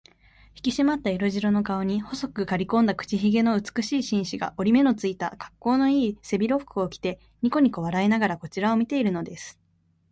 [0.55, 9.59] ひきしまった色白の顔に、細くかりこんだ口ひげの美しい紳士が、折り目のついた、かっこうのいい背広服を着て、にこにこ笑いながらこちらを見ているのです。